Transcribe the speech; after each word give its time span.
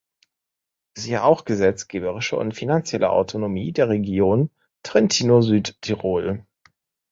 Siehe 0.97 1.23
auch 1.23 1.45
gesetzgeberische 1.45 2.35
und 2.35 2.53
finanzielle 2.55 3.11
Autonomie 3.11 3.71
der 3.71 3.89
Region 3.89 4.49
Trentino-Südtirol. 4.81 6.43